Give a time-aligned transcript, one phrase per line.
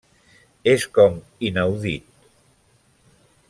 [0.71, 1.19] És com,
[1.51, 2.09] inaudit.